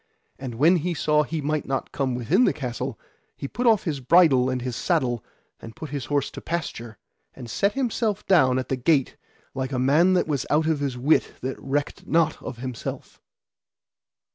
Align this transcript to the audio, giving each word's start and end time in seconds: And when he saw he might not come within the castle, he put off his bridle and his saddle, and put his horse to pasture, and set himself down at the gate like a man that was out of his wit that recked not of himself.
And 0.39 0.55
when 0.55 0.77
he 0.77 0.95
saw 0.95 1.21
he 1.21 1.41
might 1.41 1.67
not 1.67 1.91
come 1.91 2.15
within 2.15 2.45
the 2.45 2.53
castle, 2.53 2.97
he 3.37 3.47
put 3.47 3.67
off 3.67 3.83
his 3.83 3.99
bridle 3.99 4.49
and 4.49 4.59
his 4.59 4.75
saddle, 4.75 5.23
and 5.61 5.75
put 5.75 5.91
his 5.91 6.05
horse 6.05 6.31
to 6.31 6.41
pasture, 6.41 6.97
and 7.35 7.47
set 7.47 7.73
himself 7.73 8.25
down 8.25 8.57
at 8.57 8.69
the 8.69 8.77
gate 8.77 9.15
like 9.53 9.71
a 9.71 9.77
man 9.77 10.13
that 10.13 10.25
was 10.27 10.47
out 10.49 10.65
of 10.65 10.79
his 10.79 10.97
wit 10.97 11.33
that 11.41 11.59
recked 11.61 12.07
not 12.07 12.41
of 12.41 12.57
himself. 12.57 13.21